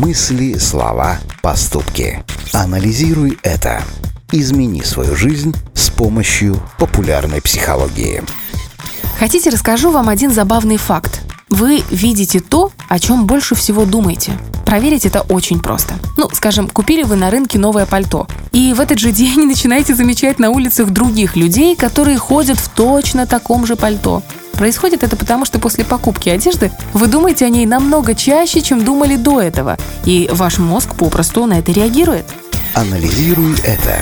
Мысли, 0.00 0.56
слова, 0.56 1.18
поступки. 1.42 2.24
Анализируй 2.54 3.38
это. 3.42 3.82
Измени 4.32 4.80
свою 4.80 5.14
жизнь 5.14 5.54
с 5.74 5.90
помощью 5.90 6.56
популярной 6.78 7.42
психологии. 7.42 8.22
Хотите, 9.18 9.50
расскажу 9.50 9.90
вам 9.90 10.08
один 10.08 10.30
забавный 10.30 10.78
факт. 10.78 11.20
Вы 11.50 11.82
видите 11.90 12.40
то, 12.40 12.72
о 12.88 12.98
чем 12.98 13.26
больше 13.26 13.54
всего 13.54 13.84
думаете. 13.84 14.32
Проверить 14.64 15.04
это 15.04 15.20
очень 15.20 15.60
просто. 15.60 15.96
Ну, 16.16 16.30
скажем, 16.32 16.68
купили 16.68 17.02
вы 17.02 17.16
на 17.16 17.30
рынке 17.30 17.58
новое 17.58 17.84
пальто, 17.84 18.26
и 18.52 18.72
в 18.72 18.80
этот 18.80 18.98
же 18.98 19.12
день 19.12 19.44
начинаете 19.46 19.94
замечать 19.94 20.38
на 20.38 20.48
улицах 20.48 20.88
других 20.88 21.36
людей, 21.36 21.76
которые 21.76 22.16
ходят 22.16 22.58
в 22.58 22.70
точно 22.70 23.26
таком 23.26 23.66
же 23.66 23.76
пальто. 23.76 24.22
Происходит 24.60 25.02
это 25.02 25.16
потому, 25.16 25.46
что 25.46 25.58
после 25.58 25.86
покупки 25.86 26.28
одежды 26.28 26.70
вы 26.92 27.06
думаете 27.06 27.46
о 27.46 27.48
ней 27.48 27.64
намного 27.64 28.14
чаще, 28.14 28.60
чем 28.60 28.84
думали 28.84 29.16
до 29.16 29.40
этого, 29.40 29.78
и 30.04 30.28
ваш 30.30 30.58
мозг 30.58 30.96
попросту 30.96 31.46
на 31.46 31.60
это 31.60 31.72
реагирует. 31.72 32.26
Анализируй 32.74 33.54
это. 33.64 33.96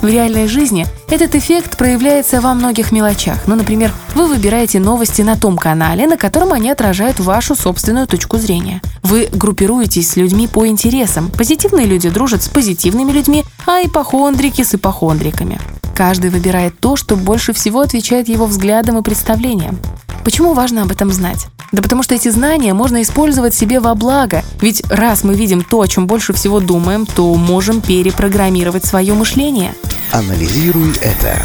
В 0.00 0.06
реальной 0.06 0.46
жизни 0.46 0.86
этот 1.10 1.34
эффект 1.34 1.76
проявляется 1.76 2.40
во 2.40 2.54
многих 2.54 2.92
мелочах. 2.92 3.48
Ну, 3.48 3.56
например, 3.56 3.90
вы 4.14 4.28
выбираете 4.28 4.78
новости 4.78 5.22
на 5.22 5.36
том 5.36 5.58
канале, 5.58 6.06
на 6.06 6.16
котором 6.16 6.52
они 6.52 6.70
отражают 6.70 7.18
вашу 7.18 7.56
собственную 7.56 8.06
точку 8.06 8.38
зрения. 8.38 8.80
Вы 9.02 9.28
группируетесь 9.32 10.10
с 10.10 10.14
людьми 10.14 10.46
по 10.46 10.68
интересам. 10.68 11.32
Позитивные 11.36 11.86
люди 11.86 12.08
дружат 12.10 12.44
с 12.44 12.48
позитивными 12.48 13.10
людьми, 13.10 13.42
а 13.66 13.84
ипохондрики 13.84 14.62
с 14.62 14.72
ипохондриками. 14.72 15.58
Каждый 16.00 16.30
выбирает 16.30 16.80
то, 16.80 16.96
что 16.96 17.14
больше 17.14 17.52
всего 17.52 17.80
отвечает 17.82 18.26
его 18.26 18.46
взглядам 18.46 18.96
и 18.96 19.02
представлениям. 19.02 19.78
Почему 20.24 20.54
важно 20.54 20.80
об 20.80 20.90
этом 20.90 21.12
знать? 21.12 21.48
Да 21.72 21.82
потому 21.82 22.02
что 22.02 22.14
эти 22.14 22.30
знания 22.30 22.72
можно 22.72 23.02
использовать 23.02 23.52
себе 23.52 23.80
во 23.80 23.94
благо. 23.94 24.42
Ведь 24.62 24.82
раз 24.88 25.24
мы 25.24 25.34
видим 25.34 25.62
то, 25.62 25.82
о 25.82 25.86
чем 25.86 26.06
больше 26.06 26.32
всего 26.32 26.58
думаем, 26.58 27.04
то 27.04 27.34
можем 27.34 27.82
перепрограммировать 27.82 28.86
свое 28.86 29.12
мышление. 29.12 29.74
Анализируй 30.10 30.92
это. 31.02 31.36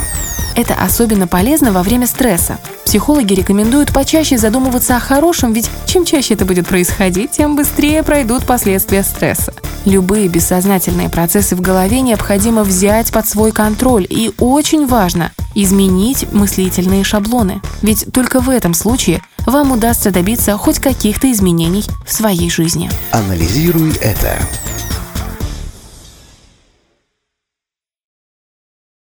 Это 0.56 0.73
особенно 0.75 1.28
полезно 1.28 1.73
во 1.73 1.84
время 1.84 2.08
стресса. 2.08 2.58
Психологи 2.86 3.34
рекомендуют 3.34 3.94
почаще 3.94 4.38
задумываться 4.38 4.95
о 4.95 5.02
хорошем, 5.02 5.52
ведь 5.52 5.69
чем 5.86 6.06
чаще 6.06 6.36
это 6.36 6.45
будет 6.45 6.66
происходить, 6.66 7.31
тем 7.31 7.58
быстрее 7.58 8.03
пройдут 8.03 8.45
последствия 8.45 9.03
стресса. 9.03 9.53
Любые 9.86 10.28
бессознательные 10.28 11.09
процессы 11.09 11.55
в 11.55 11.61
голове 11.61 12.02
необходимо 12.02 12.64
взять 12.64 13.11
под 13.11 13.28
свой 13.28 13.52
контроль, 13.52 14.08
и 14.09 14.31
очень 14.39 14.88
важно 14.88 15.31
изменить 15.53 16.31
мыслительные 16.33 17.03
шаблоны. 17.03 17.61
Ведь 17.83 18.08
только 18.11 18.39
в 18.39 18.50
этом 18.50 18.73
случае 18.73 19.22
вам 19.45 19.72
удастся 19.72 20.09
добиться 20.09 20.58
хоть 20.58 20.80
каких-то 20.80 21.31
изменений 21.31 21.83
в 22.06 22.11
своей 22.11 22.50
жизни. 22.50 22.89
Анализируй 23.11 23.91
это. 24.02 24.39